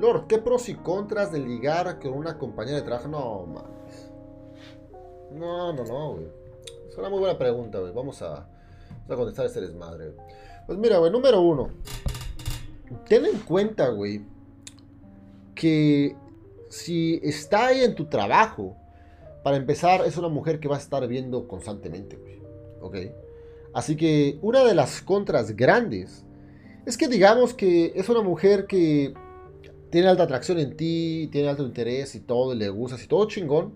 [0.00, 3.06] Lord, ¿qué pros y contras de ligar con una compañera de trabajo?
[3.06, 4.10] No, mames.
[5.30, 6.26] No, no, no, güey.
[6.88, 7.92] Es una muy buena pregunta, güey.
[7.92, 8.48] Vamos a,
[8.90, 10.26] vamos a contestar ese desmadre, güey.
[10.66, 11.70] Pues mira, güey, número uno.
[13.08, 14.24] Ten en cuenta, güey,
[15.54, 16.16] que
[16.68, 18.76] si está ahí en tu trabajo,
[19.44, 22.42] para empezar, es una mujer que vas a estar viendo constantemente, güey.
[22.80, 22.96] ¿Ok?
[23.72, 26.24] Así que una de las contras grandes
[26.84, 29.14] es que digamos que es una mujer que
[29.94, 33.28] tiene alta atracción en ti, tiene alto interés y todo, y le gustas y todo
[33.28, 33.74] chingón.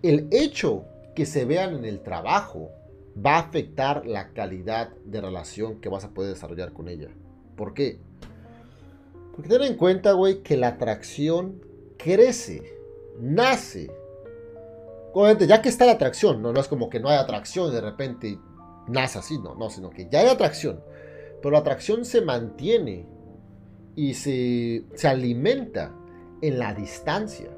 [0.00, 0.84] El hecho
[1.16, 2.70] que se vean en el trabajo
[3.18, 7.08] va a afectar la calidad de relación que vas a poder desarrollar con ella.
[7.56, 7.98] ¿Por qué?
[9.32, 11.60] Porque ten en cuenta, güey, que la atracción
[11.96, 12.62] crece,
[13.18, 13.90] nace.
[15.12, 17.74] Obviamente, ya que está la atracción, no, no es como que no hay atracción y
[17.74, 18.38] de repente
[18.86, 20.84] nace así, no, no, sino que ya hay atracción.
[21.42, 23.15] Pero la atracción se mantiene
[23.96, 25.92] y se, se alimenta
[26.42, 27.50] en la distancia.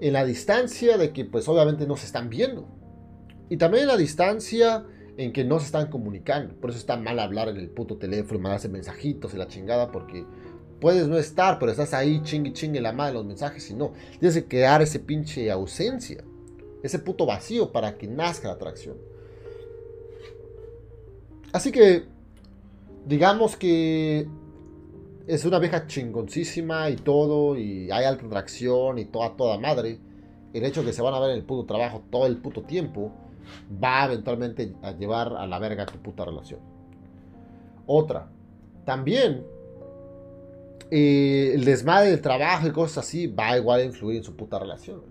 [0.00, 2.68] En la distancia de que pues obviamente no se están viendo.
[3.50, 6.54] Y también en la distancia en que no se están comunicando.
[6.54, 10.24] Por eso está mal hablar en el puto teléfono, mandarse mensajitos y la chingada, porque
[10.80, 13.92] puedes no estar, pero estás ahí chingue chingue la madre los mensajes y no.
[14.20, 16.22] Tienes que crear ese pinche ausencia,
[16.84, 18.96] ese puto vacío para que nazca la atracción.
[21.52, 22.04] Así que,
[23.06, 24.28] digamos que
[25.28, 30.00] es una vieja chingoncísima y todo, y hay alta atracción y toda, toda madre.
[30.54, 32.62] El hecho de que se van a ver en el puto trabajo todo el puto
[32.62, 33.12] tiempo
[33.82, 36.60] va eventualmente a llevar a la verga tu puta relación.
[37.86, 38.30] Otra,
[38.86, 39.44] también
[40.90, 44.58] eh, el desmadre del trabajo y cosas así va igual a influir en su puta
[44.58, 45.02] relación.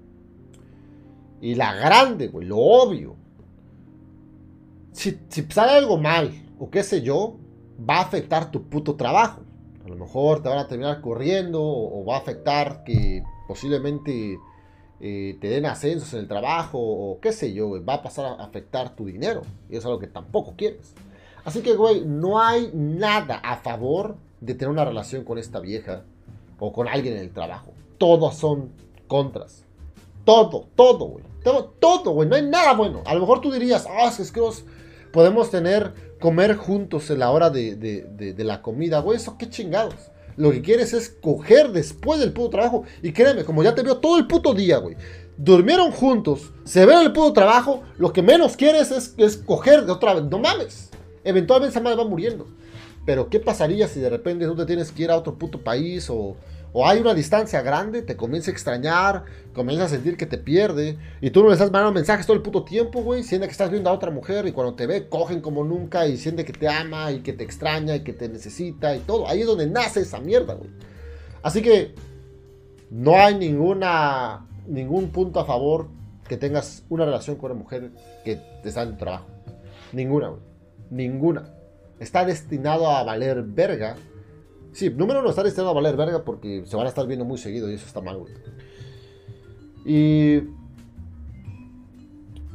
[1.42, 3.16] Y la grande, güey, lo obvio.
[4.94, 7.38] Si, si sale algo mal, o qué sé yo,
[7.88, 9.42] va a afectar tu puto trabajo.
[9.88, 14.38] A lo mejor te van a terminar corriendo, o, va a afectar que posiblemente
[15.00, 18.44] eh, te den ascensos en el trabajo o qué sé yo, va a pasar a
[18.44, 19.44] afectar tu dinero.
[19.70, 20.94] Y es algo que tampoco quieres.
[21.46, 26.04] Así que, güey, no hay nada a favor de tener una relación con esta vieja
[26.60, 27.72] o con alguien en el trabajo.
[27.98, 28.74] Todos son
[29.08, 29.64] contras.
[30.26, 31.24] Todo, todo, güey.
[31.46, 32.28] Todo, todo, güey.
[32.28, 33.04] No hay nada bueno.
[33.06, 34.42] A lo mejor tú dirías, ah, es que
[35.12, 39.18] podemos tener, comer juntos en la hora de, de, la comida, güey.
[39.18, 39.96] Eso qué chingados.
[40.36, 42.84] Lo que quieres es coger después del puto trabajo.
[43.02, 44.96] Y créeme, como ya te veo todo el puto día, güey.
[45.38, 47.84] Durmieron juntos, se ven el puto trabajo.
[47.98, 50.24] Lo que menos quieres es, es coger de otra vez.
[50.24, 50.90] No mames.
[51.24, 52.48] Eventualmente esa madre va muriendo.
[53.06, 56.10] Pero ¿qué pasaría si de repente tú te tienes que ir a otro puto país
[56.10, 56.36] o,
[56.74, 60.98] o hay una distancia grande, te comienza a extrañar, comienza a sentir que te pierde,
[61.22, 63.72] y tú no le estás mandando mensajes todo el puto tiempo, güey, siente que estás
[63.72, 66.68] viendo a otra mujer y cuando te ve cogen como nunca y siente que te
[66.68, 69.28] ama y que te extraña y que te necesita y todo.
[69.28, 70.70] Ahí es donde nace esa mierda, güey.
[71.42, 71.94] Así que
[72.90, 75.88] no hay ninguna ningún punto a favor
[76.28, 77.92] que tengas una relación con una mujer
[78.24, 79.28] que te está en tu trabajo.
[79.94, 80.42] Ninguna, güey.
[80.90, 81.54] Ninguna.
[82.00, 83.96] Está destinado a valer verga
[84.74, 87.38] Sí, número uno, está destinado a valer verga porque se van a estar viendo muy
[87.38, 88.34] seguido y eso está mal, güey.
[89.86, 90.44] Y.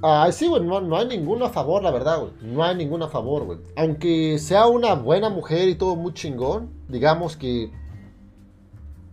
[0.02, 2.32] Ah, sí, güey, no, hay ninguno a favor, la verdad, güey.
[2.42, 3.58] No hay ninguno a favor, güey.
[3.76, 7.70] Aunque sea una buena mujer y todo muy chingón, digamos que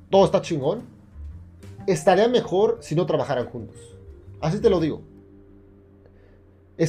[0.10, 0.82] todo está chingón,
[1.88, 3.78] estaría mejor si no trabajaran juntos.
[4.42, 5.02] Así te lo digo.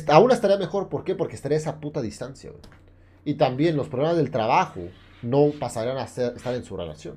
[0.09, 1.15] aún estaría mejor, ¿por qué?
[1.15, 2.63] Porque estaría esa puta distancia, güey.
[3.25, 4.81] Y también los problemas del trabajo
[5.23, 7.17] no pasarían a estar en su relación.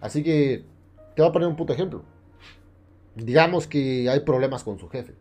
[0.00, 0.64] Así que
[1.14, 2.02] te voy a poner un puto ejemplo.
[3.14, 5.14] Digamos que hay problemas con su jefe.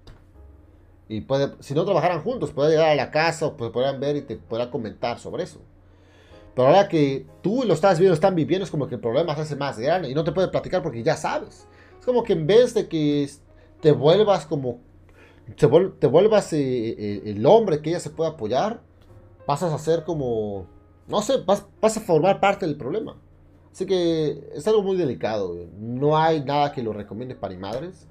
[1.07, 4.21] Y puede, si no trabajaran juntos, puede llegar a la casa o podrán ver y
[4.21, 5.61] te podrá comentar sobre eso.
[6.55, 9.41] Pero ahora que tú lo estás viendo, están viviendo, es como que el problema se
[9.41, 11.67] hace más grande y no te puede platicar porque ya sabes.
[11.99, 13.29] Es como que en vez de que
[13.81, 14.79] te vuelvas como.
[15.57, 15.65] Te,
[16.07, 18.81] vuelvas eh, eh, el hombre que ella se pueda apoyar,
[19.45, 20.67] pasas a ser como
[21.13, 23.15] no sé, vas, a formar parte del problema.
[23.71, 25.55] Así que es algo muy delicado.
[25.77, 28.07] No hay nada que lo recomiende para madres.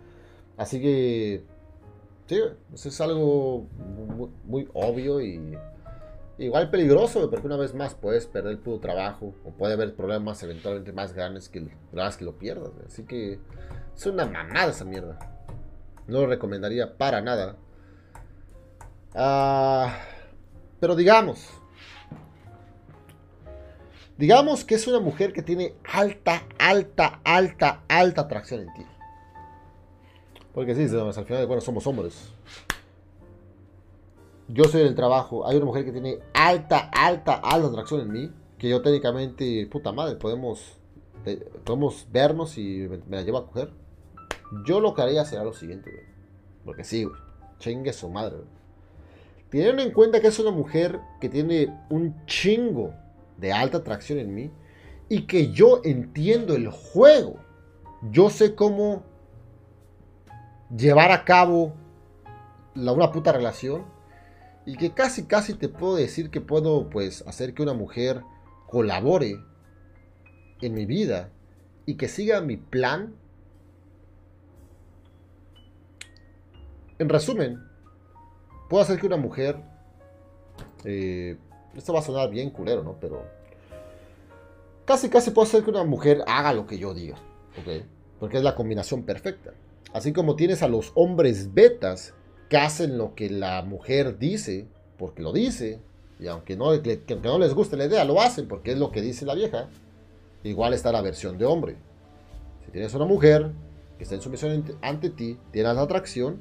[0.57, 1.43] Así que,
[2.27, 2.39] sí,
[2.73, 3.67] eso es algo
[4.47, 5.59] muy, obvio y
[6.39, 10.41] igual peligroso, porque una vez más puedes perder el puto trabajo o puede haber problemas
[10.45, 12.71] eventualmente más grandes que, que lo pierdas.
[12.87, 13.41] Así que
[13.97, 15.19] es una mamada esa mierda.
[16.07, 17.57] No lo recomendaría para nada.
[19.13, 19.93] Ah,
[20.79, 21.62] pero digamos,
[24.23, 28.87] Digamos que es una mujer que tiene alta, alta, alta, alta atracción en ti.
[30.55, 32.33] Porque sí, al final, bueno, somos hombres.
[34.47, 35.45] Yo soy del trabajo.
[35.45, 38.33] Hay una mujer que tiene alta, alta, alta atracción en mí.
[38.59, 40.79] Que yo técnicamente, puta madre, podemos
[41.65, 43.73] podemos vernos y me, la llevo a coger.
[44.65, 46.07] Yo lo que haría será lo siguiente, güey.
[46.65, 47.17] Porque sí, güey.
[47.59, 48.37] Chingue su madre,
[49.51, 49.69] güey.
[49.69, 53.02] En cuenta que es una mujer que tiene un chingo
[53.37, 54.51] de alta atracción en mí
[55.09, 57.37] y que yo entiendo el juego.
[58.11, 59.05] Yo sé cómo
[60.77, 61.75] llevar a cabo
[62.75, 63.85] la, una puta relación
[64.65, 68.23] y que casi casi te puedo decir que puedo pues hacer que una mujer
[68.67, 69.39] colabore
[70.61, 71.31] en mi vida
[71.85, 73.15] y que siga mi plan.
[76.99, 77.59] En resumen,
[78.71, 79.63] puedo hacer que una mujer...
[80.85, 81.37] Eh,
[81.77, 82.97] esto va a sonar bien culero, ¿no?
[83.01, 83.23] Pero...
[84.85, 87.17] Casi, casi puedo hacer que una mujer haga lo que yo diga.
[87.61, 87.85] ¿Ok?
[88.19, 89.53] Porque es la combinación perfecta.
[89.93, 92.15] Así como tienes a los hombres betas
[92.49, 94.67] que hacen lo que la mujer dice,
[94.99, 95.81] porque lo dice,
[96.19, 96.71] y aunque no,
[97.23, 99.69] no les guste la idea, lo hacen porque es lo que dice la vieja.
[100.45, 101.77] Igual está la versión de hombre.
[102.65, 103.51] Si tienes una mujer
[103.97, 106.41] que está en sumisión ante ti, tienes la atracción,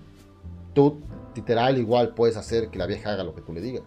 [0.73, 0.99] tú
[1.35, 3.83] literal igual puedes hacer que la vieja haga lo que tú le digas.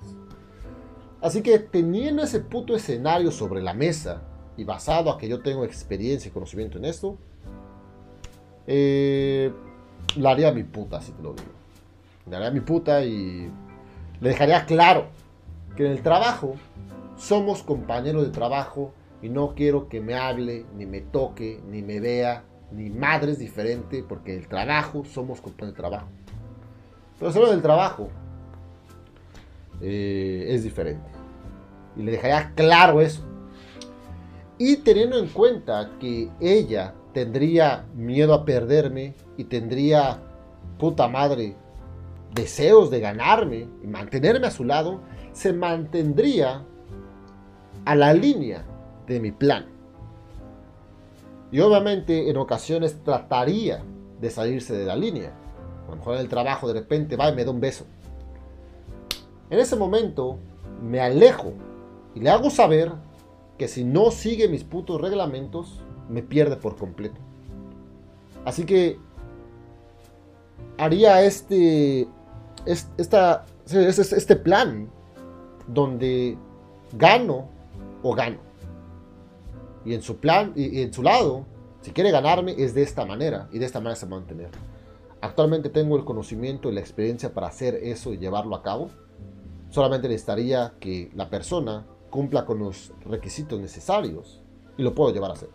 [1.24, 4.20] Así que teniendo ese puto escenario sobre la mesa
[4.58, 7.16] y basado a que yo tengo experiencia y conocimiento en esto,
[8.66, 9.50] eh,
[10.16, 11.48] la haría mi puta, si te lo digo.
[12.28, 13.50] Le haría mi puta y
[14.20, 15.06] le dejaría claro
[15.74, 16.56] que en el trabajo
[17.16, 18.92] somos compañeros de trabajo
[19.22, 23.38] y no quiero que me hable, ni me toque, ni me vea, ni madre es
[23.38, 26.06] diferente, porque el trabajo somos compañeros de trabajo.
[27.18, 28.10] Pero solo del trabajo
[29.86, 31.10] eh, es diferente.
[31.94, 33.22] Y le dejaría claro eso.
[34.56, 40.22] Y teniendo en cuenta que ella tendría miedo a perderme y tendría,
[40.78, 41.54] puta madre,
[42.32, 45.02] deseos de ganarme y mantenerme a su lado,
[45.32, 46.64] se mantendría
[47.84, 48.64] a la línea
[49.06, 49.66] de mi plan.
[51.52, 53.84] Y obviamente en ocasiones trataría
[54.18, 55.32] de salirse de la línea.
[55.86, 57.84] A lo mejor en el trabajo de repente va y me da un beso.
[59.50, 60.38] En ese momento
[60.82, 61.52] me alejo
[62.14, 62.92] y le hago saber
[63.58, 67.20] que si no sigue mis putos reglamentos, me pierde por completo.
[68.44, 68.98] Así que
[70.78, 72.06] haría este,
[72.66, 74.88] esta, este plan
[75.66, 76.36] donde
[76.92, 77.48] gano
[78.02, 78.38] o gano.
[79.84, 81.44] Y en su plan, y, en su lado,
[81.82, 83.48] si quiere ganarme, es de esta manera.
[83.52, 84.48] Y de esta manera se va a mantener.
[85.20, 88.90] Actualmente tengo el conocimiento y la experiencia para hacer eso y llevarlo a cabo.
[89.74, 94.40] Solamente necesitaría que la persona cumpla con los requisitos necesarios
[94.76, 95.48] y lo puedo llevar a hacer.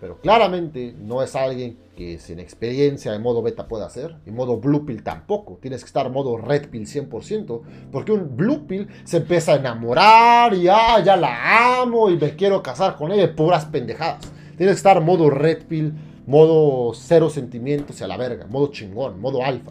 [0.00, 4.16] Pero claramente no es alguien que sin experiencia en modo beta pueda hacer.
[4.26, 5.56] Y modo blue pill tampoco.
[5.62, 7.60] Tienes que estar modo red pill 100%.
[7.92, 12.34] Porque un blue pill se empieza a enamorar y ah, ya la amo y me
[12.34, 13.36] quiero casar con ella.
[13.36, 14.32] Puras pendejadas.
[14.56, 15.94] Tienes que estar modo red pill,
[16.26, 18.48] modo cero sentimientos y a la verga.
[18.48, 19.70] Modo chingón, modo alfa.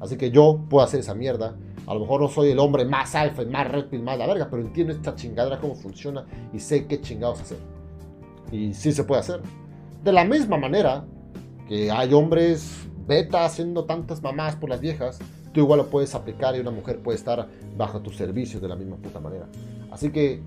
[0.00, 1.56] Así que yo puedo hacer esa mierda.
[1.86, 4.48] A lo mejor no soy el hombre más alfa y más red más la verga.
[4.50, 7.58] Pero entiendo esta chingadera cómo funciona y sé qué chingados hacer.
[8.50, 9.40] Y sí se puede hacer.
[10.02, 11.04] De la misma manera
[11.68, 15.18] que hay hombres beta haciendo tantas mamás por las viejas,
[15.52, 18.76] tú igual lo puedes aplicar y una mujer puede estar bajo tus servicios de la
[18.76, 19.46] misma puta manera.
[19.90, 20.42] Así que,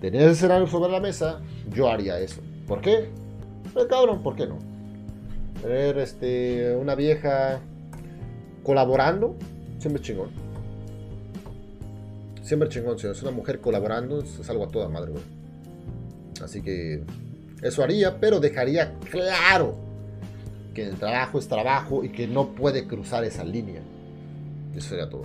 [0.00, 1.40] tener ese escenario sobre la mesa,
[1.70, 2.40] yo haría eso.
[2.66, 3.08] ¿Por qué?
[3.72, 4.58] Pues cabrón, ¿por qué no?
[5.62, 7.60] Tener este, una vieja
[8.62, 9.36] colaborando,
[9.78, 10.47] siempre chingón.
[12.48, 15.22] Siempre chingón, si es una mujer colaborando, es algo a toda madre, güey.
[16.42, 17.04] Así que
[17.60, 19.76] eso haría, pero dejaría claro
[20.72, 23.82] que el trabajo es trabajo y que no puede cruzar esa línea.
[24.74, 25.24] Eso sería todo.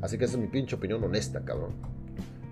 [0.00, 1.72] Así que esa es mi pinche opinión honesta, cabrón.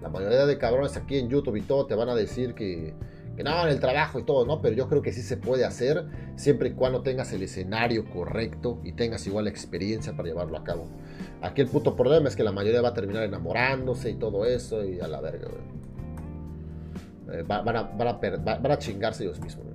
[0.02, 2.92] La mayoría de cabrones aquí en YouTube y todo te van a decir que,
[3.36, 4.60] que no, en el trabajo y todo, ¿no?
[4.62, 8.80] Pero yo creo que sí se puede hacer siempre y cuando tengas el escenario correcto
[8.82, 10.88] y tengas igual experiencia para llevarlo a cabo.
[11.44, 14.82] Aquí el puto problema es que la mayoría va a terminar enamorándose y todo eso
[14.82, 17.38] y a la verga, güey.
[17.38, 19.66] Eh, van, a, chingarse ellos mismos.